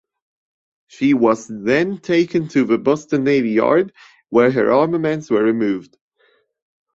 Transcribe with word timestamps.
She 0.87 1.13
was 1.13 1.47
then 1.47 1.99
taken 1.99 2.47
to 2.47 2.63
the 2.63 2.79
Boston 2.79 3.23
Navy 3.23 3.51
Yard, 3.51 3.93
where 4.29 4.49
her 4.49 4.71
armaments 4.71 5.29
were 5.29 5.43
removed. 5.43 5.95